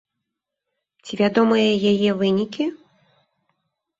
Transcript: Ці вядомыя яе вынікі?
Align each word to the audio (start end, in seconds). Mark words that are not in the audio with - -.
Ці 1.07 1.19
вядомыя 1.19 1.69
яе 1.91 2.09
вынікі? 2.21 2.63